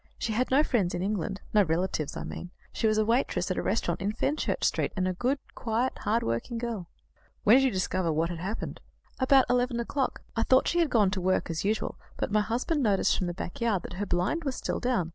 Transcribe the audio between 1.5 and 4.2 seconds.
no relatives, I mean. She was a waitress at a restaurant in